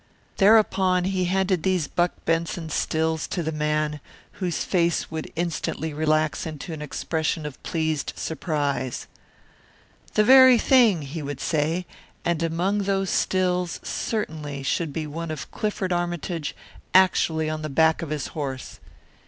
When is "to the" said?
3.27-3.51